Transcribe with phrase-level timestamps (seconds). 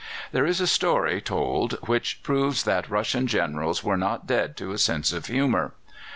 [0.31, 4.79] There is a story told which proves that Russian Generals were not dead to a
[4.79, 5.73] sense of humour.